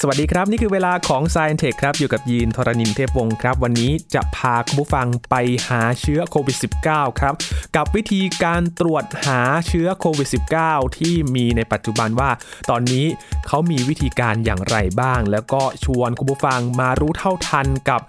[0.00, 5.34] สวัสดีครับ นี่คือเวลาของ s ซ i e n t e c h ครับ อยู่กับยีนทรณินเทพวงศ์ครับ วันนี้จะพาคุณผู้ฟังไป
[5.68, 7.34] หาเชื้อโควิด -19 ครับ
[7.76, 10.28] กับวิธีการตรวจหาเชื้อโควิด
[10.62, 12.30] -19 ที่มีในปัจจุบันว่า
[12.70, 13.06] ตอนนี้
[13.46, 18.00] เขามีวิธีการอย่างไรบ้าง แล้วก็ชวนคุณผู้ฟังมารู้เท่าทันกับ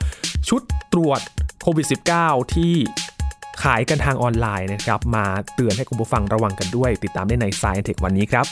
[0.49, 0.61] ชุด
[0.93, 1.21] ตรวจ
[1.61, 1.87] โควิด
[2.19, 2.73] -19 ที่
[3.63, 5.25] ขายกันทางออนไลน์นะครับ มา
[5.55, 8.47] เตือนให้คุณผู้ฟังระวังกันด้วย ติดตามได้ใน s ซ i e n t e c h วันนี้ครับ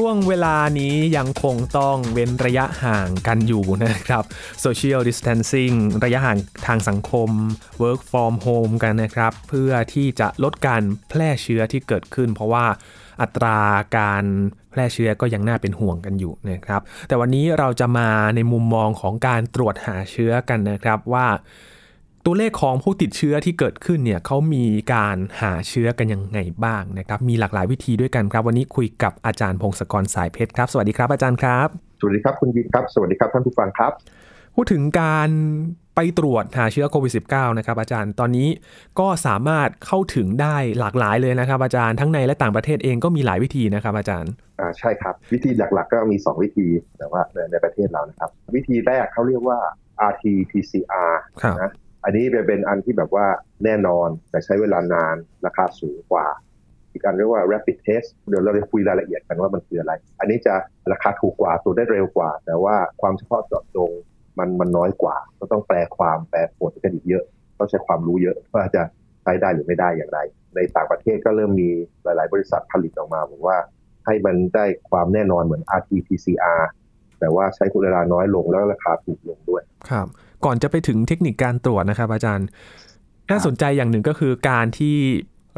[0.00, 4.24] ช่วงเวลานี้ยังคงต้องเว้นระยะห่างกันอยู่นะครับ
[4.64, 7.30] social distancing ระยะห่างทางสังคม
[7.82, 12.66] work from home กันนะครับ เพื่อที่จะลดการแพร่เชื้อที่เกิดขึ้น เพราะว่า
[13.20, 13.58] อัตรา
[13.98, 14.24] การ
[14.70, 21.26] แพร่เชื้อก็ยังน่าเป็นห่วงกันอยู่นะครับ แต่วันนี้เราจะมาในมุมมองของการตรวจหาเชื้อกันนะครับว่า
[22.28, 31.68] ตัวเลขของผู้ติดเชื้อที่เกิดขึ้นเนี่ยเขามีการหาเชื้อกันยังไงบ้างนะครับ มีหลากหลายวิธีด้วยกันครับ วันนี้คุยกับอาจารย์พงศกรสายเพชรครับ สวัสดีครับอาจารย์ครับ
[32.00, 33.92] สวัสดีครับคุณยินครับ สวัสดีครับท่านผู้ฟังครับ
[34.54, 35.30] พูดถึงการ
[35.94, 38.48] ไปตรวจหาเชื้อโควิด -19 นะครับอาจารย์ตอนนี้
[39.00, 44.30] ก็สามารถเข้าถึงได้หลากหลายเลยนะครับ อาจารย์ทั้งในและต่างประเทศเองก็มีหลายวิธีนะครับ อาจารย์
[44.60, 46.66] อ่าใช่ครับ วิธีหลักๆ ก็มี 2 วิธี
[46.98, 49.58] แต่ว่าในในประเทศเรานะครับ วิธีแรกเขาเรียกว่า
[50.10, 51.72] RT-PCR ครับนะ
[52.06, 53.26] อันนี้เป็นอันที่แบบว่า
[53.64, 56.26] แน่นอนแต่ใช้เวลานานราคาสูงกว่า
[56.92, 60.54] อีกอันเรียกว่า rapid test เดี๋ยวเราจะคุยรายละเอียดกันว่ามันคืออะไร อันนี้จะ
[60.92, 63.90] ราคาถูกกว่าตรวจได้เร็วกว่า แต่ว่าความเฉพาะเจาะจง
[64.38, 67.24] มันมันน้อยกว่า ก็ต้องแปลความแปลผลกันอีกเยอะ
[67.58, 68.82] ต้องใช้ความรู้เยอะว่าจะ
[69.22, 70.18] ใช้ได้หรือไม่ได้อย่างไร
[70.54, 71.70] ในต่างประเทศก็เริ่มมี
[72.04, 73.56] หลาย ๆ บริษัทผลิตออกมาบอกว่า
[74.06, 76.60] ให้มันได้ความแน่นอนเหมือน RT-PCR
[77.20, 80.06] แต่ว่าใช้เวลาน้อยลงแล้วราคาถูกลงด้วย ครับ
[80.44, 82.46] ก่อนจะไปถึงเทคนิคการตรวจนะครับ อาจารย์
[83.30, 84.96] น่าสนใจอย่างหนึ่งก็คือการที่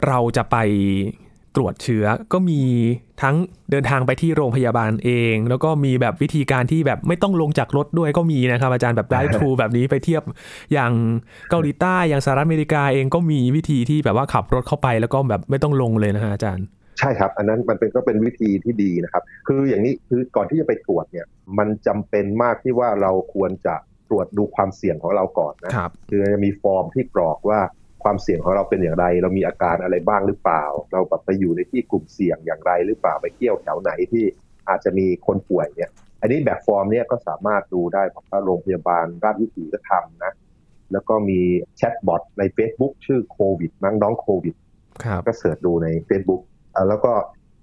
[0.06, 0.56] เราจะไป
[1.56, 2.62] ตรวจเชื้อก็มี
[3.22, 3.36] ทั้ง
[3.70, 10.22] เดินทางไปที่โรงพยาบาลเอง แล้วก็มีแบบวิธีการที่แบบไม่ต้องลงจากรถด้วยก็มีนะครับ อาจารย์แบบ drive thru แบบนี้ไปเทียบ
[10.72, 10.92] อย่าง
[11.50, 16.66] เกาหลีใต้อย่างสหรัฐอเมริกาเองก็มีวิธีที่แบบว่าขับรถเข้าไปแล้วก็แบบไม่ต้องลงเลยนะฮะอาจารย์
[16.98, 21.26] ใช่ครับ อันนั้นมันเป็นก็เป็นวิธีที่ดีนะครับ คืออย่างนี้คือก่อนที่จะไปตรวจเนี่ย
[21.58, 23.74] มันจำเป็นมากที่ว่าเราควรจะ
[24.08, 27.60] ตรวจดูความเสี่ยงของเราก่อนนะครับคือจะมีฟอร์มที่กรอกว่า
[28.02, 34.24] ความเสี่ยงของเราเป็นอย่างไร เรามีอาการอะไรบ้างหรือเปล่า เราแบบไปอยู่ในที่กลุ่มเสี่ยงอย่างไรหรือเปล่าไปเที่ยวแถวไหนที่
[34.68, 40.32] อาจจะมีคนป่วยเนี่ยอันนี้แบบฟอร์มเนี่ยก็สามารถดูได้เพราะว่าโรงพยาบาลราชวิถีก็ทำนะ
[40.92, 41.40] แล้วก็มี
[41.76, 44.54] แชทบอทใน Facebook ชื่อโควิดน้องน้องโควิด
[45.04, 46.42] ครับก็เสิร์ชดูใน Facebook
[46.74, 47.12] อ่าแล้วก็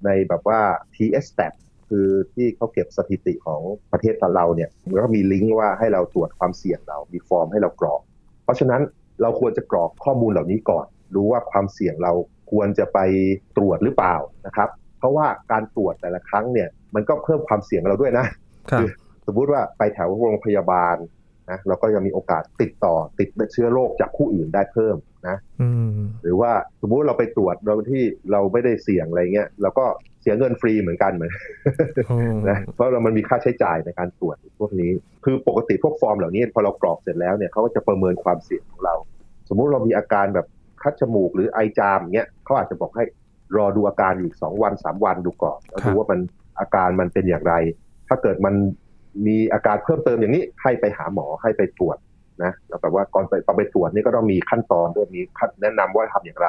[0.05, 0.61] ในแบบว่า
[0.95, 1.53] TS Stat
[1.90, 8.01] คือที่เขาเก็บสถิติของประเทศเราเนี่ยมันก็มีลิงก์ว่าให้เราตรวจความเสี่ยงเรา มีฟอร์มให้เรากรอก
[8.44, 8.81] เพราะฉะนั้น
[9.22, 10.85] เราควรจะกรอกข้อมูลเหล่านี้ก่อน
[11.16, 12.13] รู้ว่าความเสี่ยงเรา
[12.51, 13.00] ควรจะไป
[13.57, 14.16] ตรวจหรือเปล่า
[14.46, 14.69] นะครับ
[15.00, 18.25] เพราะว่าการตรวจแต่ละครั้งเนี่ยมันก็เพิ่มความเสี่ยงเราด้วยนะ
[18.72, 18.90] ครับ
[19.28, 20.96] สมมุติว่าไปแถวโรงพยาบาล
[21.50, 24.96] นะเราก็ยังมีโอกาสติดต่อติดเชื้อโรคจากผู้อื่นได้เพิ่ม
[25.28, 31.31] นะอืมหรือว่าสมมุติเราไปตรวจโดยที่เราไม่ได้เสี่ยงอะไรเงี้ยเราก็เสียเงินฟรีเหมือนกันเหมือน
[32.50, 34.91] นะเพราะเรามันมีค่าใช้จ่ายในการตรวจพวกนี้
[35.25, 38.96] คือปกติพวกฟอร์มเหล่านี้พอเรากรอกเสร็จแล้วเนี่ยเขาก็จะประเมินความเสี่ยงของเรา
[39.50, 40.47] สมมุติเรามีอาการแบบ
[40.81, 43.03] คัดจมูกหรือไอจามเงี้ยเขาอาจจะบอกให้
[43.58, 46.19] รอดูอาการอีกสองวันสามวันดูก่อนแล้วครัดูบว่ามัน
[46.59, 47.53] อาการมันเป็นอย่างไร
[48.09, 48.56] ถ้าเกิดมัน
[49.28, 51.97] มีอาการเพิ่มเติมอย่างนี้ให้ไปหาหมอให้ไปตรวจ
[52.44, 56.47] นะแล้วแบบว่าก่อนไปตอนไปตรวจนี่ก็ต้องมีขั้นตอนด้วยมีขั้นแนะนำว่าทำอย่างไร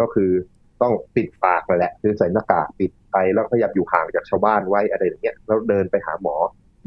[0.00, 0.30] ก็คือ
[0.84, 6.36] ต้องปิดปากนั่นแหละคือใส่หน้ากากปิดไปแล้วพยายามอยู่ห่างจากชาวบ้านไว้อะไรอย่างเงี้ยแล้วเดินไปหาหมอ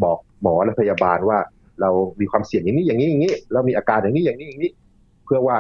[0.04, 1.40] บอกหมอและพยาบาลว่า
[1.82, 4.72] เรามีความเสี่ยงอย่างนี้อย่างนี้อย่างนี้เรามีอาการอย่างนี้อย่างนี้อย่างนี้
[5.26, 5.58] เพื่อว่า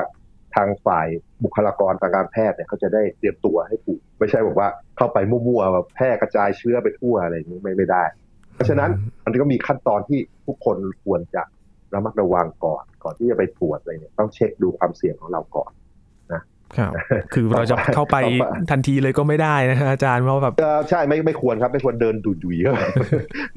[0.55, 1.07] ทางฝ่าย
[1.43, 8.03] บุคลากรทางการแพทย์เนี่ยเขาจะได้เตรียมตัวให้ถูก ไม่ใช่บอกว่าเข้าไปมั่วๆแบบแพร่กระจายเชื้อไปทั่วอะไรอย่างนี้ไม่ไม่ได้
[8.53, 8.89] เพราะฉะนั้น
[9.25, 11.43] มันก็มีขั้นตอนที่ทุกคนควรจะ
[11.93, 15.71] ระมัดระวังก่อน ก่อนที่จะไปตรวจอะไรเนี่ยต้องเช็คดูความเสี่ยงของเราก่อน
[16.77, 16.91] ครับ
[17.33, 22.81] คือเราจะเข้าไปต่อไปทันทีเลยก็ไม่ได้นะฮะอาจารย์เพราะแบบเอ่อใช่ไม่ไม่ควรครับไม่ควรเดินดุยๆเข้าไป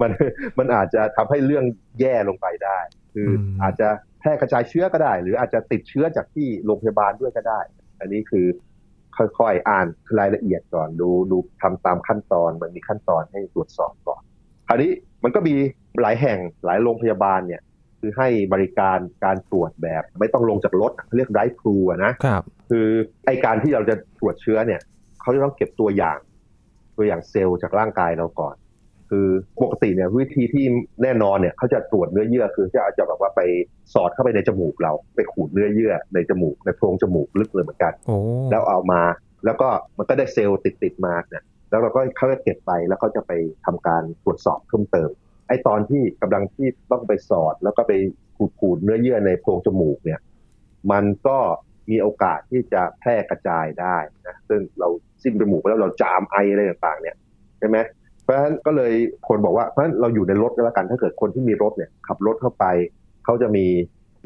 [0.00, 0.10] มัน
[0.58, 1.64] มันอาจจะทำให้เรื่อง
[2.00, 2.78] แย่ลงไปได้
[3.14, 3.88] คืออมอาจจะ
[4.20, 7.60] แพร่กระจายเชื้อก็ได้ หรืออาจจะติดเชื้อจากที่โรงพยาบาลด้วยก็ได้
[8.00, 8.46] อันนี้คือ
[9.38, 9.86] ค่อยๆอ่าน
[10.18, 14.22] รายละเอียดก่อนดูดูทำตามขั้นตอนมันมีขั้นตอนให้ตรวจสอบก่อน
[14.68, 14.90] คราวนี้
[15.24, 15.54] มันก็มี
[16.00, 17.60] หลายแห่งหลายโรงพยาบาลเนี่ย
[18.00, 22.88] คือให้บริการการตรวจแบบไม่ต้องลงจากรถเรียกไ i ฟ e ูนะครับคือ
[23.26, 24.80] ไอการที่เราจะตรวจเชื้อเนี่ย
[25.20, 26.18] เขาจะต้องเก็บตัวอย่าง
[26.96, 28.54] ตัวอย่างเซลล์จากร่างกายเราก่อน
[29.10, 29.28] คือ
[29.60, 30.64] ปกติเนี่ยวิธีที่
[31.02, 33.40] แน่นอนเนี่ยเขาจะตรวจเนื้อเยื่อคือจะอาจจะแบบว่าไป
[33.94, 38.16] สอดเข้าไปในจมูกเรา ไปขูดเนื้อเยื่อในจมูกในโพรงจมูกลึกเลยเหมือนกันโอ้
[38.50, 39.02] แล้วเอามา
[39.44, 39.68] แล้วก็
[39.98, 43.32] มันก็ได้เซลล์ติดติดๆมาเนี่ยแล้วเราก็เขาก็เก็บไปแล้วเขาจะไป
[43.66, 45.10] ทำการตรวจสอบเพิ่มเติม
[45.50, 47.92] ไอ้ตอนที่กำลังที่ต้องไปสอด แล้วก็ไป
[48.36, 50.20] ขูดขูดเนื้อเยื่อในโพรงจมูกเนี่ย
[50.92, 51.38] มันก็
[51.90, 54.88] มีโอกาสที่จะแพร่กระจายได้นะซึ่งเรา
[55.22, 57.16] สิ้นจมูกไปแล้วเราจามไออะไรต่างๆ เนี่ย
[57.58, 57.76] ใช่ไหม
[58.22, 58.92] เพราะฉะนั้นก็เลย
[59.28, 62.64] คนบอกว่าเพราะฉะนั้นเราอยู่ในรถก็แล้วกันถ้าเกิดคนที่มีรถเนี่ยขับรถเข้าไป
[63.24, 63.66] เขาจะมี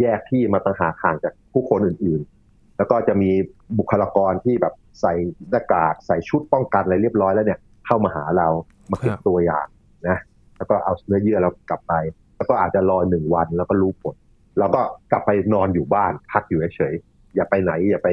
[0.00, 3.30] แยกที่มาต่างหากห่างจากผู้คนอื่นๆ แล้วก็จะมี
[3.78, 5.12] บุคลากรที่แบบใส่
[5.50, 8.48] หน้ากากใส่ชุดป้องกันอะไรเรียบร้อยแล้วเนี่ย เข้ามาหาเรา
[8.90, 9.66] มาเก็บตัวอย่าง
[10.08, 10.18] นะ
[10.56, 11.94] แล้วก็เอาเนื้อเยื่อเรากลับไป
[12.36, 14.14] แล้วก็อาจจะรอหนึ่งวันแล้วก็รู้ผล
[14.58, 14.80] เราก็
[15.12, 18.08] กลับไปนอนอยู่บ้านพักอยู่เฉยๆอย่าไปไหน อย่าไป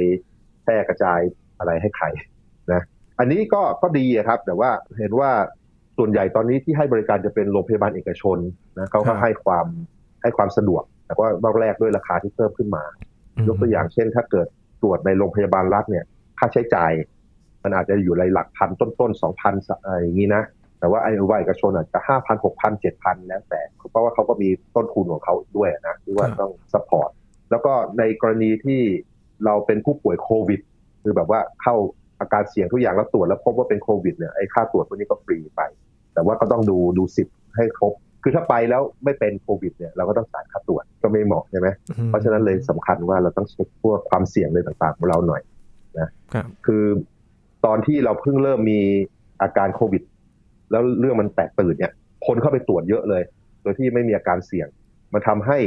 [0.63, 1.19] แพร่กระจาย
[1.59, 2.05] อะไรให้ใคร
[2.71, 2.81] นะ
[3.19, 5.31] อันนี้ก็ก็ดีอะครับ แต่ว่าเห็นว่า
[5.97, 8.37] ส่วนใหญ่ตอนนี้ที่ให้บริการจะเป็นโรงพยาบาลเอกชน
[8.79, 9.65] นะเขาก็ให้ความ
[10.21, 12.83] ให้ความสะดวก แต่ว่ารอบแรกด้วยราคาที่เพิ่มขึ้นมา
[13.47, 14.47] ยกตัวอย่างเช่น ถ้าเกิด
[14.81, 16.05] ตรวจในโรงพยาบาลรัฐเนี่ย
[16.39, 16.91] ค่าใช้จ่าย
[17.63, 19.53] มันอาจจะอยู่ในหลักพันต้นๆสองพัน
[19.83, 20.43] อะไรอย่างนี้นะ
[20.81, 23.61] แต่ว่าไอ้วัยเอกชนอาจจะห้าพันหกพันเจ็ดพันแล้วแต่
[23.91, 27.09] เพราะว่าเขาก็มีต้นทุนของเขาด้วยนะที่ว่าต้องสปอร์ต
[27.51, 28.81] แล้วก็ในกรณีที่
[29.45, 30.61] เราเป็นผู้ป่วยโควิด
[31.03, 31.75] คือแบบว่าเข้า
[32.19, 35.61] อาการเสี่ยงทุกอย่างแล้วตรวจแล้วพบว่าเป็นโควิดเนี่ยไอ้ค่าตรวจพวกนี้ก็ฟรีไป
[36.13, 37.93] แต่ว่าก็ต้องดูดูสิทธิ์ให้ครบ
[38.23, 41.67] คือถ้าไปแล้วไม่เป็นโควิดเนี่ยเราก็ต้องจ่ายค่าตรวจก็ไม่เหมาะใช่ไหม
[41.97, 45.41] อืมเพราะฉะนั้นเลยสำคัญว่าเราต้องเช็คพวกความเสี่ยงเลยต่างๆของเราหน่อย
[46.33, 46.85] ครับคือ
[47.65, 48.81] ตอนที่เราเพิ่งเริ่มมี
[49.41, 50.03] อาการโควิด
[50.71, 51.91] แล้วเรื่องมันแตกตื่นเนี่ย
[52.25, 53.23] คนเข้าไปตรวจเยอะเลย
[53.61, 54.67] โดยที่ไม่มีอาการเสี่ยง
[55.13, 55.57] มันทำให้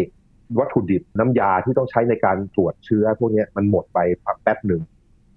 [0.59, 3.99] วัตถุดิบน้ำยาที่ต้องใช้ในการตรวจเชื้อพวกนี้มันหมดไป
[4.43, 4.83] แป๊บหนึ่ง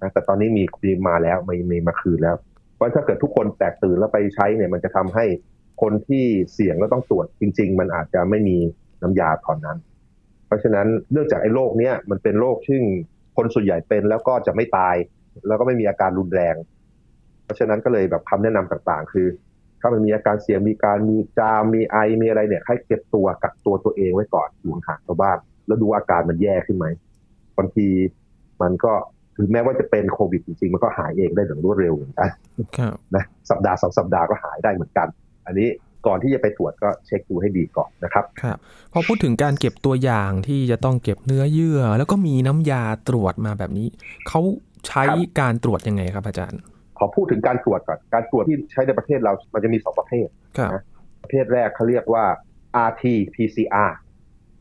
[0.01, 2.35] นะแต่ตอนนี้มีมีมาแล้วมีมีมาคืนแล้ว
[2.75, 5.25] เพราะถ้าเกิดทุกคนแตกตื่นแล้วไปใช้เนี่ยมันจะทำให้
[5.81, 6.23] คนที่
[6.53, 8.57] เสี่ยงแล้วต้องตรวจจริง ๆ มันอาจจะไม่มี
[9.01, 9.77] น้ำยาตอนนั้น
[10.47, 12.81] เพราะฉะนั้นเนื่องจากไอ้โรคเนี้ยมันเป็นโรคซึ่ง
[13.37, 14.95] คนส่วนใหญ่เป็นแล้วก็จะไม่ตาย
[15.47, 16.55] แล้วก็ไม่มีอาการรุนแรง
[17.43, 19.27] เพราะฉะนั้นก็เลยแบบคำแนะนำต่างๆ คือ
[19.87, 25.37] ถ้ามันมีอาการเสี่ยงมีการมีจามมีไอมีอะไรเนี่ย ให้เก็บตัวกักตัวตัวเองไว้ก่อนอยู่ห่างๆชาวบ้าน
[25.67, 26.85] แล้วดูอาการมันแย่ขึ้นไหม
[27.57, 27.87] บางที
[28.61, 28.93] มันก็
[29.37, 32.29] ถึงแม้ว่าจะเป็นโควิดจริงๆ มันก็หายเองได้อย่างรวดเร็วเหมือนกัน
[32.77, 35.07] ครับนะสัปดาห์สองสัปดาห์ก็หายได้เหมือนกัน
[35.45, 35.69] อันนี้
[36.07, 38.57] ก่อนที่จะไปตรวจก็เช็คดูให้ดีก่อนนะครับครับ
[38.93, 43.87] พอพูดถึงการเก็บตัวอย่างที่จะต้องเก็บเนื้อเยื่อ แล้วก็มีน้ำยาตรวจมาแบบนี้
[44.27, 44.41] เขา
[44.87, 46.61] ใช้ครับการตรวจยังไงครับอาจารย์
[46.97, 50.27] ขอพูดถึงการตรวจก่อน การตรวจที่ใช้ในประเทศเรา มันจะมีสองประเภท
[50.57, 50.83] ครับนะ
[51.23, 52.25] ประเภทแรกเขาเรียกว่า
[52.89, 53.91] RT-PCR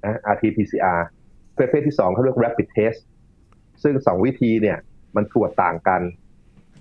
[0.04, 1.00] นะ RT-PCR
[1.58, 3.00] ประเภทที่สองเขาเรียก Rapid Test
[3.82, 4.78] ซึ่งสองวิธีเนี่ย
[5.16, 6.00] มันตรวจต่างกัน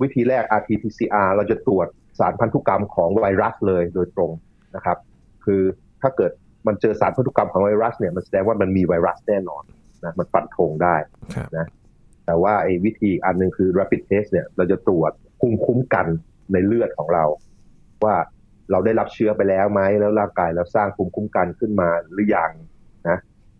[0.01, 1.87] วิธีแรก RT-PCR เราจะตรวจ
[2.19, 4.31] สารพันธุกรรมของไวรัสเลยโดยตรง
[4.75, 4.97] นะครับ
[5.45, 5.61] คือ
[6.01, 6.31] ถ้าเกิด
[6.67, 9.63] มันเจอสารพันธุกรรมของไวรัสเนี่ยมันแสดงว่ามันมีไวรัสแน่นอน
[10.03, 10.95] นะมันฟันธงได้
[11.35, 11.49] ครับ
[12.25, 16.07] แต่ว่าไอ้วิธีอันหนึ่งคือ rapid test เนี่ยเราจะตรวจ ภูมิคุ้มกัน
[16.51, 17.25] ในเลือดของเรา
[18.05, 18.15] ว่า
[18.71, 22.51] เราได้รับเชื้อไปแล้วไหมแล้วร่างกายเราสร้างภูมิคุ้มกันขึ้นมาหรือยัง
[23.09, 23.19] นะ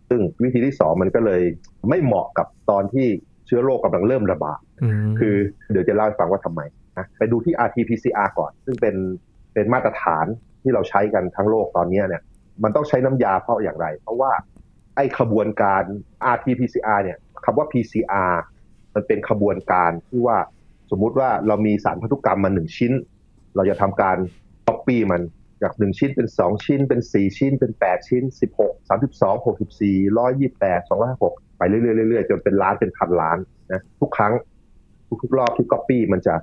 [0.10, 1.42] ซึ่งวิธีที่สองมันก็เลย
[1.90, 3.08] ไม่เหมาะกับตอนที่
[3.46, 5.36] เชื้อโรคกำลังเริ่มระบาดอืมคือ
[5.72, 6.62] เดี๋ยวจะเล่าให้ฟังว่าทำไม
[6.98, 8.96] นะไปดูที่ RT-PCR ก่อน ซึ่งเป็น
[9.54, 10.26] เป็นมาตรฐาน
[10.62, 12.24] ที่เราใช้กันทั้งโลกตอนนี้เนี่ย
[12.64, 14.32] มันต้องใช้น้ำยาเพราะอย่างไร เพราะว่า
[14.96, 15.84] ไอ้ขบวนการ
[16.34, 18.34] RT-PCR เนี่ยคำว่า PCR
[18.96, 20.38] มันเป็นขบวนการที่ว่า
[20.92, 22.94] สมมุติว่าเรามีสารพันธุกรรมมาหนึ่งชิ้น
[23.56, 24.18] เราจะทำการ
[24.68, 25.22] copy มัน
[25.62, 33.38] จากหนึ่งชิ้นเป็นสองชิ้น เป็นสี่ชิ้น เป็นแปดชิ้นสิบหกสามสิบสองหกสิบสี่ร้อยยี่แปดสองร้อยหกไปเรื่อยๆเรื่อยๆจนเป็นล้านเป็นพันล้าน
[33.72, 34.34] นะทุกครั้ง
[35.24, 36.36] ทุกๆรอบที่ copy มันจะ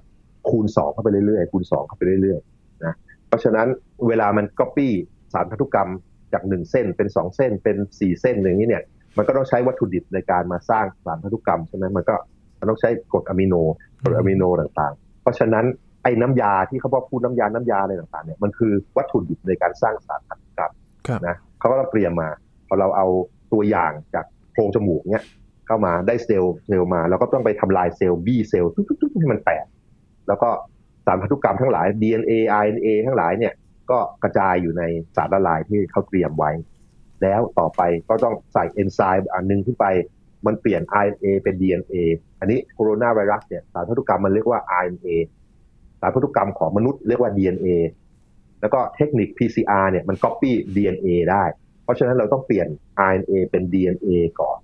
[0.49, 2.94] คูณสองเข้าไปเรื่อยๆคูณสองเข้าไปเรื่อยๆนะ
[3.28, 3.68] เพราะฉะนั้น
[4.08, 4.88] เวลามัน copy
[5.32, 5.90] สารพันธุกรรม
[6.32, 8.82] จากหนึ่งเส้นเป็นสองเส้นเป็นสี่เส้นอย่างนี้เนี่ย
[9.16, 12.14] มันก็ต้องใช้วัตถุดิบในการมาสร้างสารพันธุกรรมใช่ไหมมันก็
[12.62, 13.54] มันต้องใช้กรดอะมิโน
[14.02, 15.64] กรดอะมิโนต่างๆ เพราะฉะนั้น
[16.02, 20.73] ไอ้น้ำยาที่เขาบอกพูดน้ำยาน้ำยาอะไรต่างๆเนี่ยมันคือวัตถุดิบในการสร้างสารพันธุกรรม
[21.07, 22.28] ครับนะเขาก็ต้องเตรียมมา
[22.69, 23.07] พอเราเอา
[23.52, 25.25] ตัวอย่างจากโพรงจมูกเนี่ย
[25.66, 29.66] เข้ามาได้เซลล์เซลล์มาเราก็ต้องไปทำลายเซลล์บีเซลล์ทุกๆๆให้มันแตก
[30.28, 30.50] แล้วก็
[31.07, 33.54] สารพันธุกรรมทั้งหลาย DNA RNA ทั้งหลายเนี่ย
[33.90, 34.83] ก็กระจายอยู่ใน
[35.16, 36.50] สารละลายที่เขาเตรียมไว้
[37.23, 39.87] แล้วต่อไปก็ต้องใส่เอนไซม์อันหนึงขึ้นไป
[40.47, 41.97] มันเปลี่ยน RNA เป็น DNA
[42.42, 45.08] อันนี้โคโรนาไวรัสเนี่ยสารพันธุกรรมมันเรียกว่า RNA
[46.00, 47.68] สารพันธุกรรมของมนุษย์เรียกว่า DNA
[48.61, 51.44] แล้วก็เทคนิค PCR เนี่ยมัน copy DNA ได้
[51.84, 52.68] เพราะฉะนั้นเราต้องเปลี่ยน
[53.08, 54.58] RNA เป็น DNA ก่อน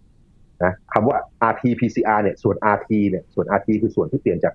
[0.64, 1.18] นะคำว่า
[1.50, 4.54] RT-PCR เนี่ยส่วน RT เนี่ยส่วน RT คือส่วนที่เปลี่ยนจาก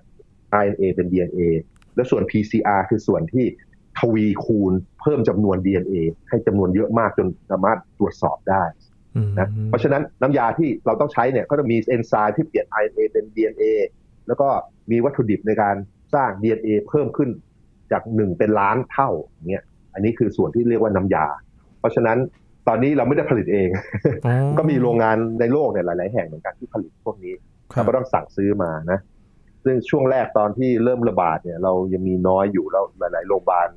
[0.60, 1.42] RNA เป็น DNA
[1.94, 3.46] แล้วส่วน PCR คือส่วนที่
[3.98, 5.96] ทวีคูณเพิ่มจำนวน DNA
[6.28, 8.62] ให้จำนวนเยอะมากจนสามารถตรวจสอบได้
[9.38, 13.64] นะเพราะฉะนั้นน้ำยาที่เราต้องใช้เนี่ยก็จะมีเอนไซม์ที่เปลี่ยน RNA เป็น DNA
[14.26, 14.48] แล้วก็
[14.90, 15.76] มีวัตถุดิบในการ
[16.14, 17.30] สร้าง DNA เพิ่มขึ้น
[17.92, 21.26] จากหนึ่งเป็นล้านเท่าอย่างเงี้ยอันนี้คือส่วนที่เรียกว่าน้ำยา
[21.80, 22.18] เพราะฉะนั้น
[22.68, 23.68] ตอนนี้เราไม่ได้ผลิตเอง
[24.26, 27.34] อ๋อก็มีโรงงานในโลกเนี่ยหลาย ๆ แห่งเหมือนกันที่ผลิตพวกนี้
[27.72, 28.98] ครัเราบก็ต้องสั่งซื้อมานะ
[29.64, 33.68] ซึ่งช่วงแรกตอนที่เริ่มระบาดเนี่ย เรายังมีน้อยอยู่แล้วหลาย ๆ โรงพยาบาล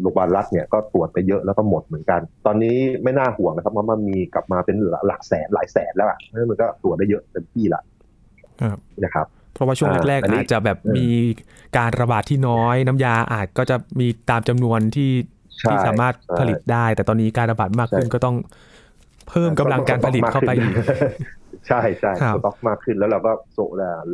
[0.00, 4.76] โรงพยาบาลรัฐเนี่ยก็ตรวจไปเยอะแล้วก็หมดเหมือนกัน ตอนนี้ไม่น่าห่วงนะครับเพราะมันมีกลับมาเป็น
[5.06, 7.82] หลักแสนหลายแสนแล้วอะเพราะฉะนั้นมันก็ตรวจได้เยอะเต็มที่ละ
[8.60, 11.08] ครับนะครับเพราะว่าช่วงอ่าแรกอันๆนี้อาจจะแบบเออมี
[11.78, 15.10] การระบาดที่น้อย น้ำยาอาจก็จะมีตามจำนวนที่
[15.58, 18.36] ใช่ที่สามารถใช่ผลิตได้ แต่ตอนนี้การระบาดมากขึ้นใช่ก็ต้อง
[19.28, 20.74] เพิ่มกำลังการผลิตเข้าไปอีก
[21.68, 23.58] ใช่ใช่ครับสต็อกมากขึ้นแล้วเราก็โซ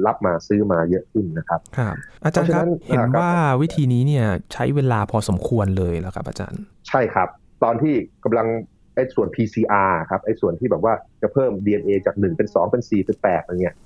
[0.06, 3.30] รับมาซื้อมาเยอะขึ้นนะครับครับอาจารย์ครับเพราะฉะนั้นเห็นอ่าครับว่า
[3.62, 7.28] วิธีนี้เนี่ยใช้เวลาพอสมควรเลยแล้วครับอาจารย์ ใช่ครับ
[7.64, 8.46] ตอนที่กำลัง
[8.94, 13.76] ไอ้ส่วน PCR ครับไอ้ส่วนที่แบบว่าจะเพิ่ม DNA จากหนึ่งเป็นสองเป็นสี่เป็นแปดอะไรเงี้ย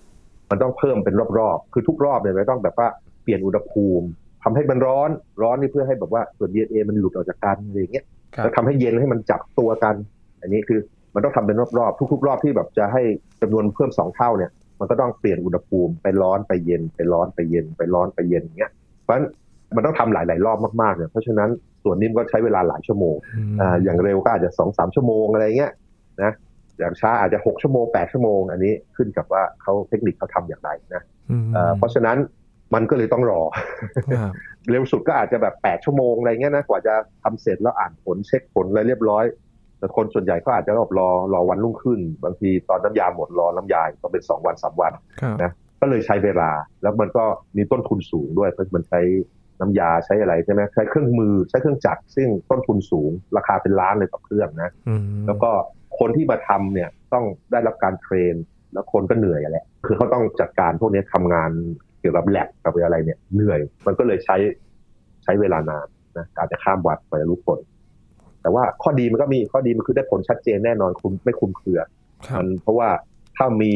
[0.51, 2.89] มันต้องเพิ่มเป็นรอบๆ คือทุกรอบเนี่ยมันต้องแบบว่า
[3.23, 4.07] เปลี่ยนอุณหภูมิ
[4.43, 5.11] ทำให้มันร้อน
[5.43, 9.95] ร้อนนี่เพื่อให้แบบว่าส่วน DNA มันหลุดออกจากกันอะไรอย่างเงี้ยครับแล้วทำให้เย็นให้มันจับตัวกัน
[10.41, 10.81] อันนี้คือ
[11.15, 13.03] มันต้องทำเป็นรอบๆ ทุกๆ รอบที่แบบจะให้
[13.43, 14.51] จำนวนเพิ่มสองเท่าเนี่ย
[14.81, 19.27] มันก็ต้องเปลี่ยนอุณหภูมิไปร้อนไปเย็น ไปร้อนไปเย็น ไปร้อนไปเย็นอย่างเงี้ยเพราะฉะนั้น
[19.77, 21.51] มันต้องทำหลาย ๆ รอบมากๆเนี่ยเพราะฉะนั้น
[21.85, 23.17] ส่วนนี้มันก็ใช้เวลาหลายชั่วโมง
[23.61, 25.73] อ่าอย่างเร็วก็อาจจะสองสามชั่วโมงอะไรเงี้ย
[26.23, 26.33] นะ
[26.79, 32.17] อย่างช้าอาจจะหกชั่วโมงแปดชั่วโมง อันนี้ขึ้นกับว่าเขาเทคนิคเขาทำอย่างไรนะอืมเอ่อเพราะฉะนั้น
[32.75, 33.41] มันก็เลยต้องรอ
[34.13, 34.33] ครับ
[34.71, 39.25] เร็วสุดก็อาจจะแบบแปดชั่วโมงอะไรเงี้ยนะกว่าจะทำเสร็จแล้วอ่านผลเช็คผลอะไรเรียบร้อย
[39.81, 46.51] แต่คนส่วนใหญ่ก็อาจจะรอรอรอวันรุ่งขึ้น บางทีตอนน้ำยาหมดรอน้ำยาก็เป็นสองวันสามวันครับนะก็เลยใช้เวลา
[46.83, 47.25] แล้วมันก็
[47.57, 49.01] มีต้นทุนสูงด้วยเพราะมันใช้
[49.61, 55.51] น้ำยาใช้อะไรใช่ไหมใช้เครื่องมือใช้เครื่องจักรซึ่งต้นทุนสูง ราคาเป็นล้านเลยต่อเครื่องนะอืมแล้วก็
[55.99, 58.35] คนที่มาทำเนี่ยต้องได้รับการเทรน
[58.73, 61.51] แล้วคนก็เหนื่อยอะแหละคือเขาต้องจัดการพวกนี้ทำงาน
[62.01, 64.37] เกี่ยวกับแลบกับอะไรเนี่ยเหนื่อย มันก็เลยใช้
[65.25, 65.87] ใช้เวลานาน
[66.19, 67.59] นะการจะข้ามวัดไปรู้ผล
[68.43, 71.81] แต่ว่าข้อดีมันก็มีข้อดีมันคือได้ผลชัดเจนแน่นอนคุณไม่คุมเครือ
[72.27, 72.89] ครับมันเพราะว่า
[73.37, 73.73] ถ้ามี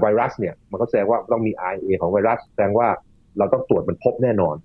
[0.00, 2.88] ไวรัสเนี่ยมันก็แสดงว่าต้องมี RNA ของไวรัส แสดงว่า
[3.38, 4.56] เราต้องตรวจมันพบแน่นอน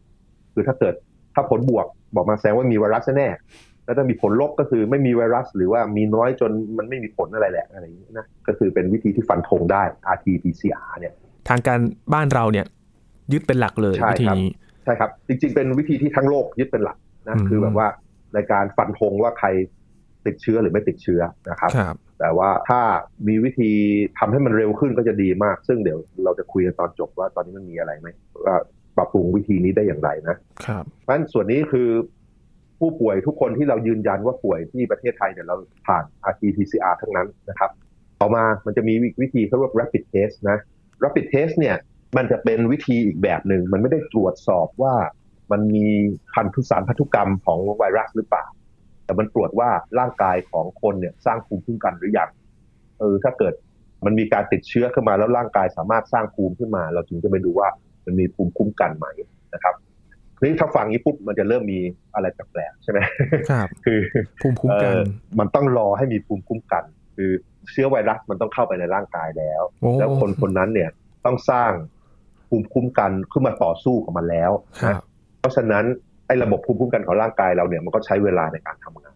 [0.54, 0.94] คือถ้าเกิด
[1.36, 9.84] ถ้าผลบวกบอกมาแสดงว่ามีไวรัสแน่ๆแล้วถ้ามีผลลบก็คือไม่มีไวรัส หรือว่ามีน้อยจนมันไม่มีผลอะไรแหละอะไรอย่างนี้นะก็คือเป็นวิธีที่ฟันธงได้
[10.16, 11.14] RT-PCR เนี่ย
[11.50, 11.80] ทางการ
[12.14, 12.66] บ้านเราเนี่ย
[13.34, 14.50] ยึดเป็นหลักเลยใช่วิธีครับนี้
[14.84, 17.88] ใช่ครับ จริงๆ เป็นวิธีที่ทั้งโลกยึดเป็นหลักนะอืมคือแบบว่า
[18.34, 19.48] ในการฟันธงว่าใคร
[20.26, 22.82] ติดเชื้อหรือไม่ติดเชื้อนะครับครับแต่ว่าถ้า
[23.28, 23.72] มีวิธี
[24.20, 28.08] ทำให้มันเร็วขึ้นก็จะดีมาก ซึ่งเดี๋ยวเราจะคุยกันตอนจบว่าตอนนี้มันมีอะไรไหม
[28.46, 28.56] ว่า
[28.98, 31.90] ปรับปรุงวิธีนี้ได้อย่างไรนะครับเพราะฉะนั้นส่วนนี้คือ
[32.80, 35.56] ผู้ป่วยทุกคนที่เรายืนยันว่าป่วยที่ประเทศไทยเนี่ยเรา
[35.88, 37.72] ผ่าน RT-PCR ทั้งนั้นนะครับ
[38.22, 40.58] ต่อมามันจะมีวิธีเขาเรียกว่า rapid test นะ
[41.04, 41.76] rapid test เนี่ย
[42.18, 44.96] มันจะเป็นวิธีอีกแบบหนึ่ง มันไม่ได้ตรวจสอบว่า
[45.52, 45.88] มันมี
[46.34, 48.46] พันธุสารพันธุกรรมของไวรัสหรือเปล่า
[49.06, 52.30] แต่มันตรวจว่าร่างกายของคนเนี่ยสร้างภูมิคุ้มกันหรือยัง
[53.00, 53.54] เออถ้าเกิด
[54.06, 57.68] มันมีการติดเชื้อขึ้นมาแล้วร่างกายสามารถสร้างภูมิขึ้นมา เราจึงจะไปดูว่า
[58.06, 59.06] มันมีภูมิคุ้มกันไหม
[59.54, 59.76] นะครับ
[60.38, 61.80] ทีนี้ถ้าฟังนี้ปุ๊บมันจะเริ่มมี
[62.16, 63.00] อะไรแปลกๆใช่ไหม
[63.50, 64.00] ครับคือ
[64.42, 65.02] ภูมิคุ้มกันเอ่อ
[65.40, 66.84] มันต้องรอให้มีภูมิคุ้มกัน
[67.16, 67.32] คือ
[67.72, 70.90] เชื้อไวรัสมันต้องเข้าไปในร่างกายแล้วโอ้แล้วคนคนนั้นเนี่ย
[71.26, 71.72] ต้องสร้าง
[72.50, 74.52] ภูมิคุ้มกันขึ้นมาต่อสู้กับมันแล้ว
[74.84, 75.04] ครันะบ
[75.40, 75.86] เพราะฉะนั้น
[76.28, 79.16] ไอ้ระบบภูมิคุ้มกันของร่างกายเราเนี่ยมันก็ใช้เวลาในการทำงาน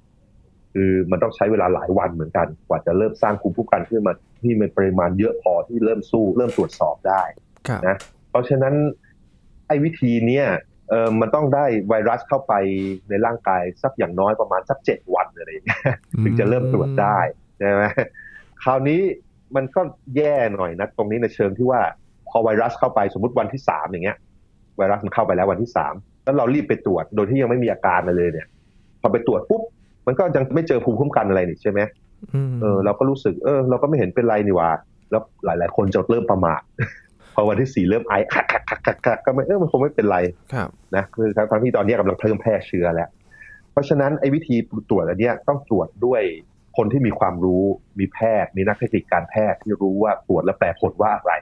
[0.73, 7.23] คือมันต้องใช้เวลาหลายวันเหมือนกัน กว่าจะเริ่มสร้างภูมิคุ้มกันขึ้นมาที่มีปริมาณเยอะพอที่เริ่มสู้ เริ่มตรวจสอบได้
[7.67, 7.97] ครับนะ
[8.29, 8.73] เพราะฉะนั้น
[9.67, 10.45] ไอ้วิธีเนี้ย
[10.89, 12.53] เออมันต้องได้ไวรัสเข้าไป
[13.09, 15.81] ในร่างกายสักอย่างน้อยประมาณสักเจ็ดวันอะไรอย่างเงี้ย
[16.23, 17.19] ถึงจะเริ่มตรวจได้
[17.59, 17.83] ใช่ไหม
[18.63, 19.01] คราวนี้
[19.55, 19.81] มันก็
[20.17, 21.81] แย่หน่อยนะตรงนี้ในเชิงที่ว่า
[22.29, 24.17] พอไวรัสเข้าไปสมมติวันที่สามอย่างเงี้ย
[24.77, 25.93] ไวรัสมันเข้าไปแล้ววันที่สาม
[26.31, 28.47] แล้วเรารีบไปตรวจโดยที่ยังไม่มีอาการอะไรเลยเนี่ย
[29.01, 29.61] พอไปตรวจปุ๊บ
[30.07, 31.79] มันก็ยังไม่เจอภูมิคุ้มกันอะไรนี่ใช่ไหม
[32.51, 34.69] มเออเราก็รู้สึกเออ เราก็ไม่เห็นเป็นไรนี่หว่า
[35.11, 36.61] แล้วหลาย ๆ คนจะเริ่มประมาท
[37.35, 40.17] พอวันที่สี่เริ่มไอคักคักคักคักคักก็ไม่เออมันคงไม่เป็นไร
[40.53, 43.09] ครับนะคือทั้งที่ตอนนี้กำลังเพิ่มแพร่เชื้อแล้ว
[43.71, 44.55] เพราะฉะนั้นไอ้วิธี
[44.89, 46.21] ตรวจอันเนี้ยต้องตรวจด้วย
[46.77, 47.63] คนที่มีความรู้
[47.99, 51.33] มีแพทย์ มีนักเทคนิคการแพทย์ที่รู้ว่าตรวจแล้วแปลผลว่าอะไร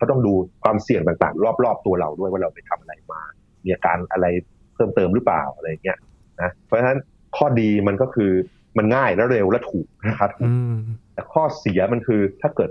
[0.00, 0.32] ก็ต้องดู
[0.64, 3.22] ความเสี่ยงต่างๆ รอบๆตัวเราด้วยว่าเราไปทำอะไรมา
[3.68, 4.26] มีอาการอะไร
[4.74, 5.98] เพิ่มเติมหรือเปล่าอะไรอย่างเงี้ย
[6.40, 6.98] นะเพราะฉะนั้น
[7.36, 8.32] ข้อดีมันก็คือ
[8.78, 10.76] มันง่ายและเร็วและถูกนะครับอืม
[11.14, 12.70] แต่ข้อเสียมันคือถ้าเกิด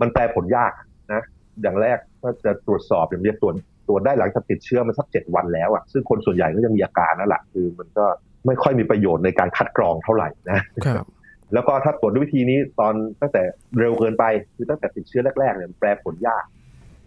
[0.00, 0.72] มันแปลผลยาก
[1.12, 1.22] นะ
[1.62, 3.54] อย่างแรกก็จะตรวจสอบอย่างเรียกตรวจ
[3.88, 8.06] ตตรวจได้หลังจากติดเชื้อมาสักเจ็ดวันแล้วอะซึ่งคนส่วนใหญ่ก็ยังมีอาการนั่นแหละคือมันก็
[8.46, 11.06] ไม่ค่อยมีประโยชน์ในการคัดกรองเท่าไหร่นะครับ
[11.54, 13.42] แล้วก็ถ้าตรวจด้วยวิธีนี้ตอนตั้งแต่
[13.78, 16.44] เร็วเกินไปคือตั้งแต่ติดเชื้อแรกๆเนี่ยแปลผลยาก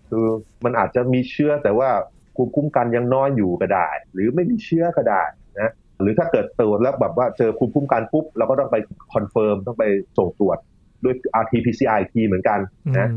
[0.10, 0.26] คือ
[0.64, 1.90] มันอาจจะมีเชื้อแต่ว่า
[2.36, 5.24] ภูมิคุ้มกันยังน้อยอยู่ก็ได้ หรือไม่มีเชื้อก็ได้
[5.62, 8.76] นะหรือถ้าเกิดตรวจแล้วแบบว่าเจอภูมิคุ้มกันปุ๊บเราก็ต้องไป
[9.14, 9.86] confirm ต้องไป
[10.18, 10.58] ส่งตรวจ
[11.04, 12.60] ด้วย RT-PCR อีกทีเหมือนกัน
[13.00, 13.10] นะ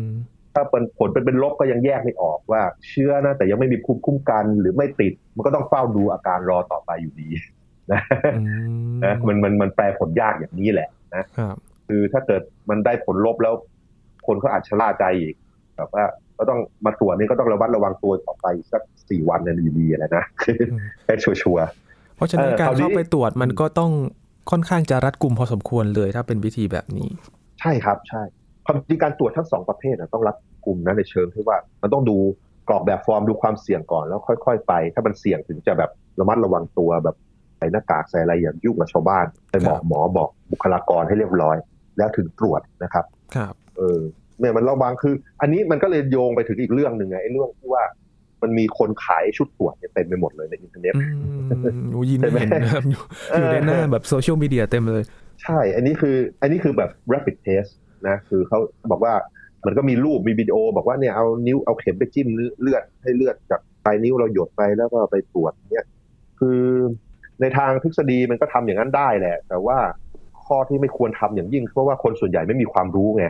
[0.55, 7.29] ถ้าเป็นผลเป็นเป็นลบก็ยังแยกไม่ออกว่า เชื้อนะแต่ยังไม่มีภูมิคุ้มกันหรือไม่ติด มันก็ต้องเฝ้าดูอาการรอต่อไปอยู่ดี
[7.93, 8.01] นะ
[9.05, 11.57] นะมันมันมันแปลผลยากอย่างนี้แหละนะครับ
[11.89, 13.55] คือถ้าเกิดมันได้ผลลบแล้ว
[14.27, 15.35] คนก็อาจชะล่าใจอีก
[15.77, 16.05] แบบว่า
[16.39, 20.25] ก็ต้องมาตรวจนี่ก็ต้องระวัดระวังตัวต่อไปสักสี่วันในอยู่ดีอะไรนะ
[21.07, 21.67] ให้ชัวร์
[22.17, 23.93] เพราะฉะนั้นการเข้าไปตรวจมันก็ต้อง
[24.51, 27.09] ค่อนข้างจะรัดกุมพอสมควรเลยถ้าเป็นวิธีแบบนี้
[27.61, 28.23] ใช่ครับใช่
[28.67, 32.17] ความจริงการตรวจทั้งสองประเภทต้องรัดกลุ่มนะในเชิงที่ว่า มันต้องดู
[32.69, 35.91] กรอกแบบฟอร์มดูความเสี่ยงก่อนแล้วค่อย ๆ ไป ถ้ามันเสี่ยงถึงจะแบบ
[36.21, 37.17] ระมัดระวังตัวแบบ
[37.59, 41.57] ใส่หน้ากากใส่อะไรอย่างยุ่งกับชาวบ้านไปบอกหมอบอกบุคลากรให้เรียบร้อย
[41.99, 43.05] แล้วถึงตรวจนะครับ
[43.37, 44.01] ครับ เออ
[44.41, 47.85] เนี่ยมันระวังคือ อันนี้มันก็เลยโยงไปถึงอีกเรื่องหนึ่งไงไอ้เรื่องที่ว่า
[48.43, 50.95] มันมีคนขายชุดตรวจเต็มไปหมดเลยในอินเทอร์เน็ต
[52.11, 55.05] ยินเห็นนะครับอยู่ในหน้าแบบโซเชียลมีเดียเต็มเลย
[55.43, 57.71] ใช่ อันนี้คือ อันนี้คือแบบ rapid test
[58.09, 58.59] นะ คือเขา
[58.91, 59.15] บอกว่า
[59.67, 62.29] มันก็มีรูปมีวิดีโอ บอกว่าเนี่ยเอานิ้วเอาเข็มไปจิ้ม
[62.61, 65.87] เลือดให้เลือดจากปลายนิ้วเราหยดไปแล้วก็ไปตรวจเนี่ย
[66.41, 66.61] คือ
[67.41, 69.79] ในทางทฤษฎีมันก็ทำอย่างนั้นได้แหละ แต่ว่า
[70.47, 73.25] ข้อที่ไม่ควรทำอย่างยิ่งเพราะว่าคนส่วนใหญ่ไม่มีความรู้ไง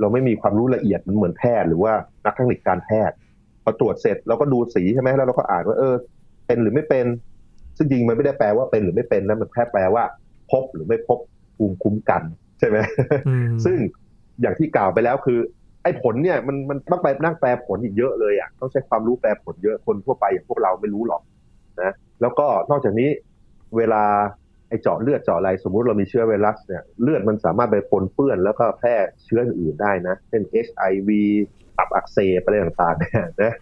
[0.00, 1.92] เราไม่มีความรู้ละเอียดมันเหมือนแพทย์หรือว่า
[2.24, 3.16] นักเทคนิคการแพทย์
[3.62, 5.94] พอตรวจเสร็จเราก็ดูสีใช่ไหมแล้วเราก็อ่านว่าเออ
[6.46, 7.06] เป็นหรือไม่เป็น
[7.76, 10.04] ซึ่งจริงมันไม่ได้แปลว่าเป็นหรือไม่เป็นนะมันแค่แปลว่า
[10.50, 11.18] พบหรือไม่พบ
[11.56, 12.22] ภูมิคุ้มกัน
[12.58, 12.78] ใช่ไหม
[13.64, 13.76] ซึ่ง
[14.40, 15.38] อย่างที่กล่าวไปแล้วคือ
[15.82, 21.22] ไอ้ผลเนี่ยมันมันต้องไปนั่งแปลผลอีกเยอะเลยอะต้องใช้ความรู้แปลผลเยอะคนทั่วไปอย่างพวกเราไม่รู้หรอก
[21.82, 23.08] นะ แล้วก็นอกจากนี้
[23.76, 24.43] เวลาไอ้
[24.82, 31.10] เจาะเลือดเจาะอะไรสมมุติเรามีเชื้อไวรัสเนี่ยเลือดมันสามารถไปปนเปื้อนแล้วก็แพร่เชื้ออื่นได้นะเช่น HIV
[31.76, 33.52] ตับอักเสบอะไรต่างๆเนี่ยนะ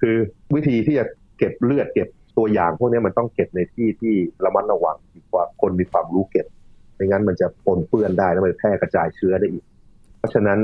[0.00, 0.16] คือ
[0.54, 1.04] วิธีที่จะ
[1.38, 6.46] เก็บเลือดเก็บตัวอย่างพวกนี้มันต้องเก็บในที่ที่ระมัดระวังดีกว่าคนมีความรู้เก็บ
[6.94, 9.64] ไม่งั้นมันจะปนเปื้อนได้แล้วมันแพร่กระจายเชื้อได้อีก
[10.18, 10.58] เพราะฉะนั้น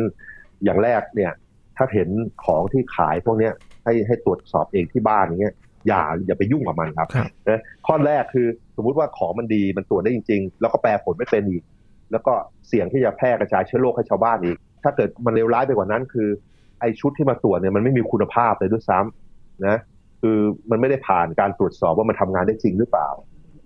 [0.65, 1.33] อย่างแรกเนี่ย
[1.77, 2.09] ถ้าเห็น
[2.45, 3.51] ของที่ขายพวกนี้
[3.85, 5.55] ให้ให้ตรวจสอบเองที่บ้านอย่างเงี้ย
[5.87, 7.09] อย่าอย่าไปยุ่งกับมันครับ
[7.49, 8.47] นะข้อแรกคือ
[8.77, 11.63] สมมุติว่าของมันดีมันตรวจได้จริง ๆ แล้วก็แปลผลไม่เป็นอีก
[12.13, 12.33] แล้วก็
[12.69, 16.29] เสี่ยงที่จะแพร่กระจายเชื้อโรคให้ชาวบ้านอีก ถ้าเกิดมันเลวร้ายไปกว่านั้น คือ
[16.81, 19.79] ไอชุดที่มาตรวจเนี่ยมันไม่มีคุณภาพเลยด้วยซ้ำนะ
[20.21, 20.39] คือ
[20.71, 23.09] มันไม่ได้ผ่านการตรวจสอบว่ามันทำงานได้จริงหรือเปล่า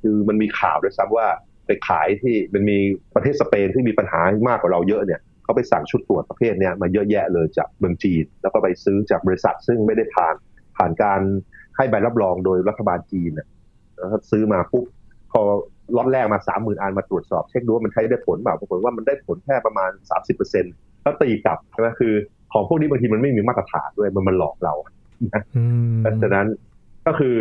[0.03, 1.27] คือมันมีข่าวด้วยซ้ำว่า
[1.67, 2.79] ไปขายที่มันมี
[3.15, 10.35] ประเทศสเปนที่มีปัญหามากกว่าเราเยอะเนี่ยเขาไปสั่งชุดตรวจประเภทเนี้ยมาเยอะแยะเลยจากเมืองจีน แล้วก็ไปซื้อจากบริษัทซึ่งไม่ได้ผ่าน
[10.77, 11.21] ผ่านการ
[11.81, 14.85] ให้ใบรับรองโดยรัฐบาลจีนนะครับซื้อมาปุ๊บ
[15.33, 15.41] พอ
[15.97, 22.15] ล็อตแรกมาสามหมื่นอันมาตรวจสอบเช็คดูว่ามันใช้ได้ผลเปล่าปรากฏว่ามันได้ผลแค่ประมาณสามสิบเปอร์เซ็นต์แล้วตีกลับใช่ไหมคือ
[22.53, 24.75] ของพวกนี้บางทีมันไม่มีมาตรฐานด้วยมันมันหลอกเรา
[26.23, 26.49] ดังนั้น
[27.07, 27.37] ก็คือ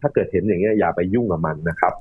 [0.00, 1.92] ถ้าเกิดเห็นอย่างเงี้ยอย่าไปยุ่งกับมันนะครับ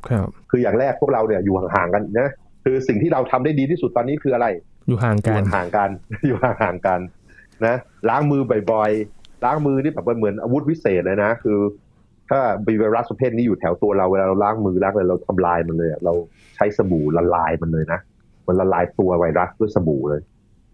[0.51, 2.29] คืออย่างแรกพวกเราเนี่ยอยู่ห่างๆกันนะ
[2.63, 4.47] คือสิ่งที่เราทำได้ดีที่สุดตอนนี้คืออะไร
[4.87, 5.89] อยู่ห่างกันห่างกัน
[6.27, 6.99] อยู่ห่างกัน
[7.65, 7.75] นะ
[8.09, 11.59] ล้างมือบ่อยๆ ล้างมือนี่แบบเหมือนอาวุธวิเศษเลยนะ คือ
[12.29, 16.13] ถ้ามีไวรัสประเภทนี้อยู่แถวตัวเราเวลาเราล้างมือล้างอะไรเราทำลายมันเลยเรา
[16.55, 17.99] ใช้สบู่ละลายมันเลยนะ
[18.47, 20.21] มันละลายตัวไวรัสด้วยสบู่เลย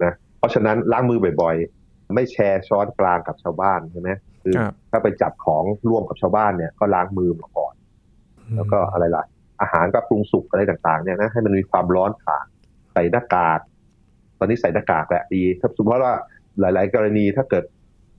[0.03, 4.09] นะเพราะฉะนั้นล้างมือบ่อยๆ ไม่แชร์ช้อนกลางกับชาวบ้านใช่ไหม
[4.43, 4.53] คือ
[4.91, 7.73] ถ้าไปจับของร่วมกับชาวบ้านเนี่ยก็ล้างมือมาก่อน
[8.55, 9.23] แล้วก็อะไรล่ะ
[9.61, 12.45] อาหารก็ปรุงสุกอะไรต่างๆเนี่ยนะให้มันมีความร้อนผ่าน
[12.93, 13.59] ใส่หน้ากาก
[14.39, 16.13] ตอนนี้ใส่หน้ากากแหละดีถ้าสมมติว่า
[16.59, 17.63] หลาย ๆ กรณีถ้าเกิด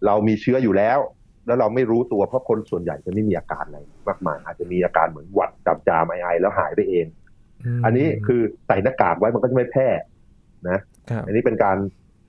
[0.06, 0.98] เรามีเชื้ออยู่แล้ว
[1.46, 7.06] แล้วเราไม่รู้ตัวเพราะคนส่วนใหญ่จะไม่มีอาการอะไรมากมายอาจจะมีอาการเหมือนหวัดจามจามไอไอแล้วหายไปเอง
[7.84, 9.88] อันนี้คือใส่หน้ากากไว้มันก็จะไม่แพร่
[10.68, 10.78] นะ
[11.26, 11.76] อันนี้เป็นการ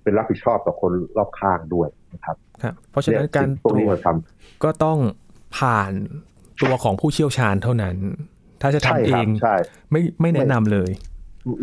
[0.04, 3.98] เป็นรับผิดชอบต่อคนรอบข้างด้วยนะครับครับเพราะฉะนั้นการตรวจ
[4.64, 4.98] ก็ต้อง
[5.58, 5.92] ผ่าน
[6.62, 7.96] ตัวของผู้เชี่ยวชาญเท่านั้น
[8.62, 9.26] ถ้าจะทำเอง
[9.92, 10.90] ไม่ไม่แนะนำเลย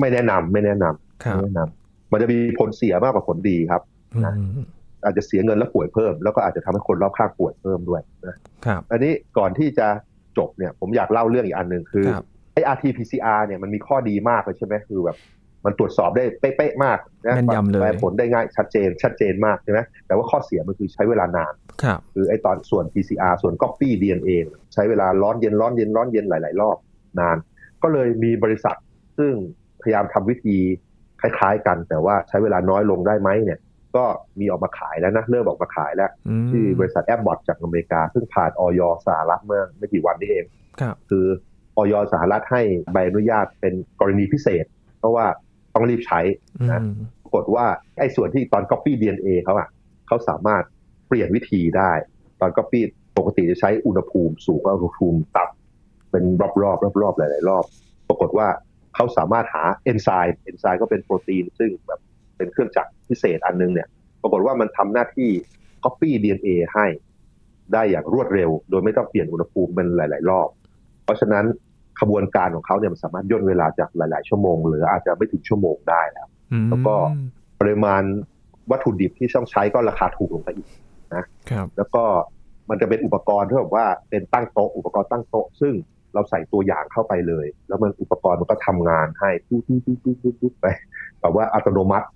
[0.01, 3.83] ไม่แนะนำไม่แนะนำไม่แนะนำมันจะมีผลเสียมากกว่าผลดีครับ
[5.07, 9.87] อาจจะเสียเงินแล้วป่วยเพิ่ม แล้วก็อาจจะทำให้คนรอบข้างป่วยเพิ่มด้วยนะครับอันนี้ก่อนที่จะ
[10.38, 12.07] จบเนี่ยผมอยากเล่าเรื่องอีกอันหนึ่งคือ
[12.53, 15.16] ไอ้ RT-PCR เนี่ยมันมีข้อดีมากเลยใช่ไหมคือแบบ
[15.64, 24.31] มันตรวจสอบได้เป๊ะๆมากนะแม่นยำเลยผลได้ง่ายชัดเจน ชัดเจนมากใช่ไหมแต่ว่าข้อเสียมันคือใช้เวลานานครับคือไอ้ตอนส่วน PCR ส่วน copy DNA
[24.75, 26.77] ใช้เวลาร้อนเย็นร้อนเย็นร้อนเย็นหลาย ๆ รอบ
[27.21, 27.37] นาน
[27.83, 28.77] ก็เลยมีบริษัท
[29.19, 29.33] ซึ่ง
[29.83, 30.57] พยายามทำวิธี
[31.21, 33.59] คล้าย ๆ กัน แต่ว่าใช้เวลาน้อยลงได้ไหมเนี่ย
[33.96, 34.04] ก็
[34.40, 40.44] มีออกมาขายแล้วนะ เริ่มออกมาขายแล้วอืมที่บริษัทแอปบอทจากอเมริกาซึ่งผ่านออยสหรัฐเมื่อไม่กี่วันนี้เอง
[40.80, 41.26] ครับคือ
[41.76, 44.64] ออยสหรัฐให้ใบอนุญาตเป็นกรณีพิเศษ
[44.98, 45.26] เพราะว่า
[45.74, 46.20] ต้องรีบใช้
[46.70, 47.66] นะอืมปรากฏว่า
[47.98, 49.68] ไอ้ส่วนที่ตอน Copy DNA เขาอะ
[50.06, 50.62] เขาสามารถ
[51.09, 51.92] เปลี่ยนวิธีได้
[52.40, 52.80] ตอน Copy
[53.18, 56.24] ปกติจะใช้อุณหภูมิสูงกว่าอุณหภูมิต่ำเป็น
[56.62, 57.64] รอบๆรอบๆหลาย ๆ รอบ
[58.09, 58.48] ปรากฏว่า
[58.94, 62.00] เขาสามารถหาเอนไซม์เอนไซม์ก็เป็นโปรตีนซึ่งแบบ
[62.37, 63.88] เป็นเครื่องจักรพิเศษอันนึงเนี่ย
[64.22, 65.31] ปรากฏว่ามันทำหน้าที่
[65.85, 66.87] Copy DNA ให้
[67.72, 70.49] ได้อย่างรวดเร็ว โดยไม่ต้องเปลี่ยนอุณหภูมิเป็นหลาย ๆ รอบ
[71.05, 71.44] เพราะฉะนั้น
[72.01, 76.94] ขบวนการของเขาเนี่ยมันสามารถย่นเวลาจากหลาย ๆ ชั่วโมง หรืออาจจะไม่ถึงชั่วโมงได้แล้วอืมแล้วก็
[77.61, 78.03] ปริมาณ
[78.70, 80.68] วัตถุดิบที่ต้องใช้ก็ราคาถูกลงไปอีก
[81.51, 82.05] ครับแล้วก็
[82.70, 85.72] มันจะเป็นอุปกรณ์ที่แบบว่าเป็นตั้งโต๊ะอุปกรณ์ตั้งโต๊ะ ซึ่ง
[86.14, 90.66] เราใส่ตัวอย่างเข้าไปเลย แล้วมันอุปกรณ์มันก็ทำงานให้ปุ๊บปุ๊บปุ๊บปุ๊บปุ๊บปุ๊บไป
[91.20, 92.07] แบบว่าอัตโนมัติ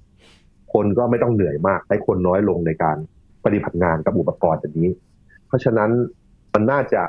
[0.73, 2.97] คนก็ไม่ต้องเหนื่อยมากใช้คนน้อยลงในการ
[3.45, 4.91] ปฏิบัติงานกับอุปกรณ์แบบนี้
[5.47, 5.91] เพราะฉะนั้น
[6.55, 7.03] มันน่าจะ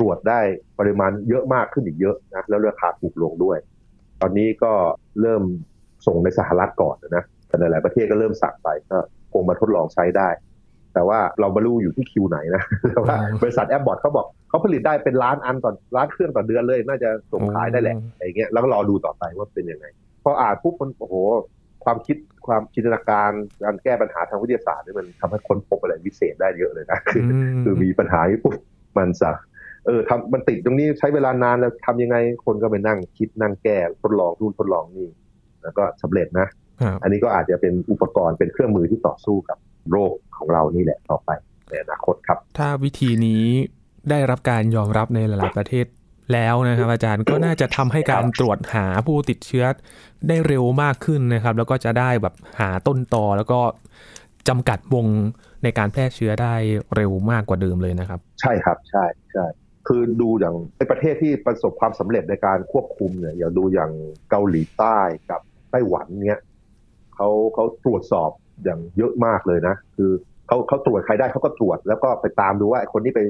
[0.00, 0.40] ตรวจได้
[0.78, 3.58] ปริมาณเยอะมากขึ้นอีกเยอะนะแล้วราคาถูกลงด้วย
[4.20, 4.72] ตอนนี้ก็
[5.20, 5.42] เริ่ม
[6.06, 8.98] ส่งในสหรัฐก่อนนะแต่หลายประเทศก็เริ่มสั่งไปก็
[9.32, 10.28] คงมาทดลองใช้ได้
[10.94, 19.86] แต่ว่าเราไม่รู้อยู่ที่คิวไหนนะแต่ว่าบริษัทแอปบอทเขาบอกเขาผลิตได้เป็นล้านอันต่อล้านเครื่องต่อเดือนเลย น่าจะส่งขายได้แหละอ้อะไรเงี้ยแล้วก็รอดูต่อไปว่าเป็นยังไง
[20.24, 21.14] พออ่านปุ๊บมันโอ้โห
[21.84, 23.30] ความคิดความจินตนาการ
[23.64, 27.30] การแก้ปัญหาทางวิทยาศาสตร์นี่มันทำให้ค้นพบอะไรวิเศษได้เยอะเลยนะคือม
[27.64, 28.56] คือมีปัญหาที่ปุ๊บ
[28.98, 29.30] มันจะ
[29.86, 35.08] เออทำมันติดตรงนี้ใช้เวลานานแล้วทำยังไงคนก็ไปนั่งคิดนั่งแก้ทดลองนู่นทดลองนี่
[35.62, 36.48] แล้วก็สำเร็จนะ
[36.82, 39.58] ครับอันนี้ก็อาจจะเป็นอุปกรณ์เป็นเครื่องมือที่ต่อสู้กับ
[39.90, 41.30] โรคของเรานี่แหละต่อไป
[41.68, 43.44] ในอนาคตครับ ถ้าวิธีนี้
[44.10, 45.86] ได้รับการยอมรับในหลาย ๆ ประเทศ
[46.34, 49.64] แล้วนะครับ อาจารย์ก็น่าจะทำให้การตรวจหาผู้ติดเชื้อ
[50.28, 53.60] ได้เร็วมากขึ้นนะครับ แล้วก็จะได้แบบหาต้นตอแล้วก็
[54.48, 55.06] จำกัดวง
[55.64, 56.54] ในการแพร่เชื้อได้
[56.96, 59.46] เร็วมากกว่าเดิมเลยนะครับ ใช่ครับใช่ใช่
[59.88, 63.90] คือดูอย่างในประเทศที่ประสบความสำเร็จในการควบคุมเนี่ยอย่างดูอย่าง
[64.30, 64.98] เกาหลีใต้
[65.30, 65.40] กับ
[65.70, 66.40] ไต้หวันเนี่ย
[67.14, 68.30] เขาเขาตรวจสอบ
[68.64, 70.10] อย่างเยอะมากเลยนะ คือ
[70.46, 73.20] เขาเขาตรวจใครได้เขาก็ตรวจแล้วก็ไปตามดูว่าไอ้คนที่ไป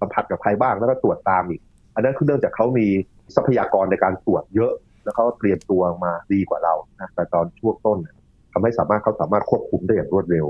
[0.00, 1.60] สัมผัสกับใครบ้างแล้วก็ตรวจตามอีก
[1.98, 2.86] อันนั้นคือเนื่องจากเขามี
[3.34, 4.72] ทรัพยากรในการตรวจเยอะ
[5.04, 8.14] แล้วเขาเตรียมตัวมาดีกว่าเรานะแต่ตอนช่วงต้นเนี่ย
[8.52, 10.46] ทำให้สามารถเขาสามารถควบคุมได้อย่างรวดเร็ว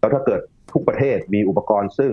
[0.00, 0.40] แล้วถ้าเกิด
[0.72, 2.10] ทุกประเทศมีอุปกรณ์ซึ่ง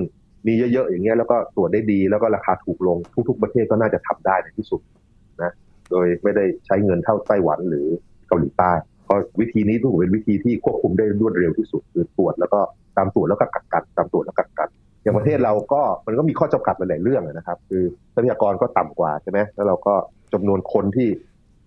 [0.47, 2.97] มีเยอะๆอย่างเงี้ยแล้วก็ตรวจได้ดีแล้วก็ราคาถูกลง
[3.27, 4.81] ทุกๆประเทศก็น่าจะทำได้ในที่สุด
[5.41, 5.51] นะ
[5.91, 7.87] โดยไม่ได้ใช้เงินเท่าไต้หวันหรือ
[8.27, 8.71] เกาหลีใต้
[9.05, 12.59] เพราะวิธีนี้ถือเป็นวิธีที่ควบคุมได้รวดเร็วที่สุดคือตรวจแล้วก็
[12.97, 14.69] ตามตรวจแล้วก็กักกันตามตรวจแล้วกักกัน
[15.01, 17.83] อย่างประเทศเราก็มันก็มีข้อจำกัดหลายๆเรื่องนะครับ คือ
[18.13, 19.93] ทรัพยากรก็ต่ำกว่าใช่ไหมแล้วเราก็
[20.33, 21.07] จำนวนคนที่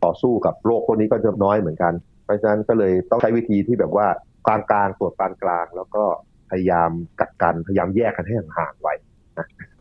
[0.05, 1.93] ต่อสู้กับโรคพวกนี้ก็จะน้อยเหมือนกัน
[2.25, 4.07] เพราะฉะนั้นก็เลยต้องใช้วิธีที่แบบว่า
[4.47, 6.05] กลางๆตรวจปานกลาง แล้วก็
[6.51, 6.91] พยายาม
[7.21, 8.95] กักกันพยายามแยกกันให้ห่างๆไว้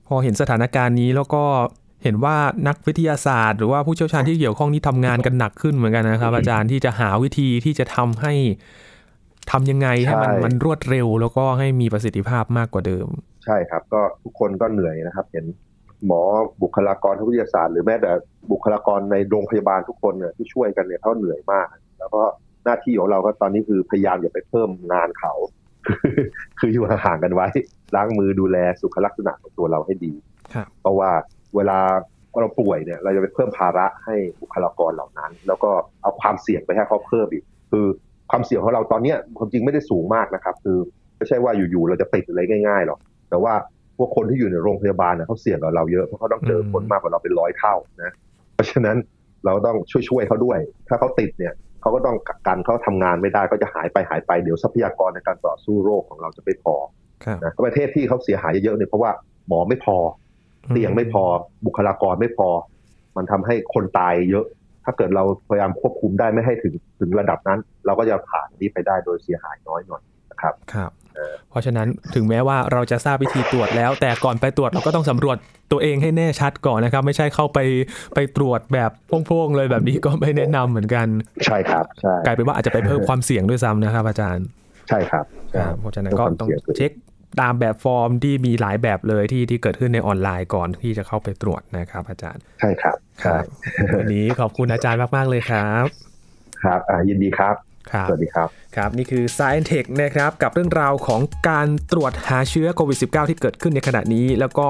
[0.07, 1.43] พอเห็นสถานการณ์นี้แล้วก็
[2.03, 2.35] เห็นว่า
[2.67, 8.33] นักวิทยาศาสตร์ หรือว่าผู้เชี่ยวชาญที่เกี่ยวข้องนี่ทำงานกันหนักขึ้นเหมือนกันนะครับ อาจารย์ที่จะหาวิธีที่จะทำให้
[9.51, 13.07] ทำยังไงให้มันใช่มันรวดเร็ว แล้วก็ให้มีประสิทธิภาพมากกว่าเดิม
[13.45, 15.45] ใช่ครับ ก็ทุกคนก็เหนื่อยนะครับ เห็น
[16.05, 16.21] หมอ
[16.61, 18.11] บุคลากรทางวิทยาศาสตร์หรือแม้แต่
[18.51, 21.67] บุคลากรในโรงพยาบาลทุกคนเนี่ยที่ช่วยกันเนี่ยเขาเหนื่อยมาก
[21.99, 22.23] แล้วก็
[22.65, 25.33] หน้าที่ของเราก็ตอนนี้คือพยายามอย่าไปเพิ่มงานเขา
[26.59, 27.47] คืออยู่ห่างๆกันไว้
[27.95, 30.13] ล้างมือดูแลสุขลักษณะของตัวเราให้ดี
[30.53, 31.11] ครับเพราะว่า
[31.55, 31.79] เวลา
[32.41, 37.85] เราป่วยเนี่ย เราจะไปเพิ่มภาระให้บุคลากรเหล่านั้น แล้วก็เอาความเสี่ยงไปให้เขาเพิ่มอีก คือ
[38.31, 40.77] ความเสี่ยงของเราตอนเนี้ยความจริงไม่ได้สูงมากนะครับ คือ
[41.17, 42.99] ไม่ใช่ว่าอยู่ๆเราจะติดอะไรง่ายๆหรอก
[43.31, 43.53] แต่ว่า
[43.97, 48.11] พวกคนที่อยู่ในโรงพยาบาลเนี่ยเขาเสี่ยงกว่าเราเยอะเพราะเขาต้องเจอคนมากกว่าเราเป็นร้อยเท่านะ
[48.55, 48.97] เพราะฉะนั้น
[49.45, 56.75] เราต้องช่วยๆเขาด้วย ถ้าเขาติดเนี่ยเขาก็ต้องกักกันเขาทำงานไม่ได้ก็จะหายไปหายไปเดี๋ยวทรัพยากรในการต่อสู้โรคของเราจะไม่พอ
[57.23, 59.11] ครับนะประเทศที่เขาเสียหายเยอะๆเนี่ยเพราะว่า
[59.47, 59.97] หมอไม่พอ
[60.69, 61.23] เตียงไม่พอ
[61.65, 62.49] บุคลากรไม่พอ
[63.17, 64.45] มันทำให้คนตายเยอะ
[64.85, 70.91] ถ้าเกิดเราพยายามควบคุมได้ไม่ให้ถึงถึงระดับนั้น เราก็จะผ่านนี้ไปได้โดยเสียหายน้อยหน่อยนะครับครับ
[71.49, 75.37] เพราะฉะนั้นถึงแม้ว่าเราจะทราบวิธีตรวจแล้ว แต่ก่อนไปตรวจเราก็ต้องสำรวจ
[75.71, 77.59] ตัวเองให้แน่ชัดก่อนนะครับ ไม่ใช่เข้าไป
[78.15, 78.91] ไปตรวจแบบ
[79.25, 81.07] โพ่งๆเลยแบบนี้ก็ไม่แนะนำเหมือนกัน
[81.45, 84.45] ใช่ครับใช่กลายเป็นว่าอาจจะไปเพิ่มความเสี่ยงด้วยซ้ำนะครับ อาจารย์
[84.89, 86.91] ใช่ครับคใช่รับเพราะฉะนั้นก็ต้องเพิ่มความเสี่ยงเช็ค
[87.41, 93.43] ตามแบบฟอร์มที่มีหลายแบบเลยที่ที่เกิดขึ้นในออนไลน์ก่อนที่จะเข้าไปตรวจนะครับ อาจารย์ ใช่ครับครับ
[93.97, 95.87] วันนี้ขอบคุณอาจารย์มาก ๆ เลยครับ
[96.63, 97.70] ครับอ่ายินดีครับครับ
[98.09, 104.67] สวัสดีครับ ครับ นี่คือ Science Tech นะครับ กับเรื่องราวของการตรวจหาเชื้อโควิด -19 ที่เกิดขึ้นในขณะนี้ แล้วก็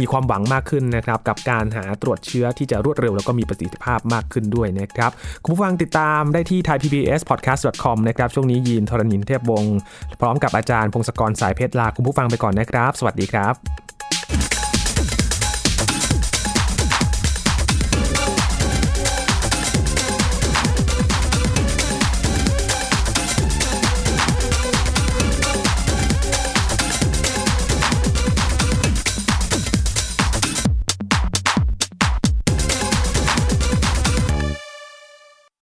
[0.00, 5.10] มีความหวังมากขึ้นนะครับ กับการหาตรวจเชื้อที่จะรวดเร็ว แล้วก็มีประสิทธิภาพมากขึ้นด้วยนะครับ
[5.42, 9.76] คุณผู้ฟังติดตามได้ที่ thaipbspodcast.com นะครับ ช่วงนี้ยีนทรณินเทพวงศ์
[10.20, 14.61] พร้อมกับอาจารย์พงศกรสายเพชรลาคุณผู้ฟังไปก่อนนะครับ สวัสดีครับ